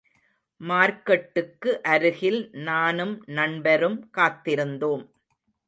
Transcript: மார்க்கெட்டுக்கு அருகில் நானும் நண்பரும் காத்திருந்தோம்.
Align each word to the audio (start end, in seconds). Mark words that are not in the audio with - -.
மார்க்கெட்டுக்கு 0.61 1.71
அருகில் 1.91 2.39
நானும் 2.63 3.15
நண்பரும் 3.35 3.99
காத்திருந்தோம். 4.17 5.05